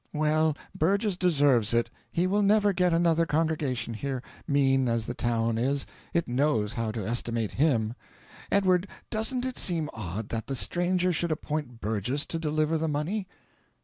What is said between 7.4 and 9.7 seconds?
HIM. Edward, doesn't it